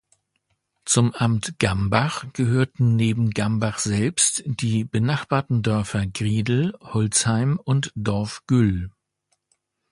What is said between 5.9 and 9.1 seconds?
Griedel, Holzheim und Dorf-Güll.